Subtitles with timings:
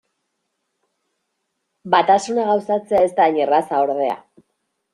[1.97, 4.21] Batasuna gauzatzea ez da hain erraza, ordea.